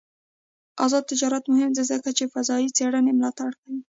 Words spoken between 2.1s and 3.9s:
چې فضايي څېړنې ملاتړ کوي.